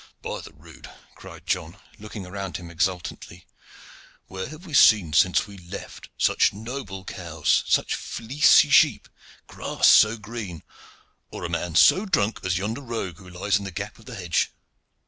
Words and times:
"By 0.23 0.41
the 0.41 0.53
rood!" 0.53 0.89
cried 1.13 1.45
John, 1.45 1.77
looking 1.99 2.25
around 2.25 2.57
him 2.57 2.71
exultantly, 2.71 3.45
"where 4.25 4.47
have 4.47 4.65
we 4.65 4.73
seen 4.73 5.13
since 5.13 5.45
we 5.45 5.59
left 5.59 6.09
such 6.17 6.53
noble 6.53 7.05
cows, 7.05 7.63
such 7.67 7.93
fleecy 7.93 8.71
sheep, 8.71 9.07
grass 9.45 9.87
so 9.87 10.17
green, 10.17 10.63
or 11.29 11.43
a 11.45 11.49
man 11.49 11.75
so 11.75 12.07
drunk 12.07 12.39
as 12.43 12.57
yonder 12.57 12.81
rogue 12.81 13.17
who 13.19 13.29
lies 13.29 13.59
in 13.59 13.63
the 13.63 13.69
gap 13.69 13.99
of 13.99 14.05
the 14.05 14.15
hedge?" 14.15 14.49